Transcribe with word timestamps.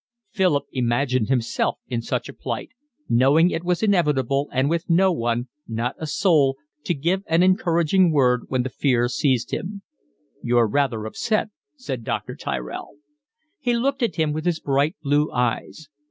Philip 0.31 0.63
imagined 0.71 1.29
himself 1.29 1.77
in 1.87 2.01
such 2.01 2.27
a 2.27 2.33
plight, 2.33 2.69
knowing 3.07 3.51
it 3.51 3.63
was 3.63 3.83
inevitable 3.83 4.49
and 4.51 4.67
with 4.67 4.89
no 4.89 5.11
one, 5.11 5.47
not 5.67 5.93
a 5.99 6.07
soul, 6.07 6.57
to 6.85 6.95
give 6.95 7.21
an 7.27 7.43
encouraging 7.43 8.11
word 8.11 8.45
when 8.47 8.63
the 8.63 8.69
fear 8.71 9.07
seized 9.07 9.51
him. 9.53 9.83
"You're 10.41 10.65
rather 10.65 11.05
upset," 11.05 11.49
said 11.75 12.03
Dr. 12.03 12.35
Tyrell. 12.35 12.95
He 13.59 13.75
looked 13.75 14.01
at 14.01 14.15
him 14.15 14.33
with 14.33 14.45
his 14.45 14.59
bright 14.59 14.95
blue 15.03 15.31
eyes. 15.31 15.87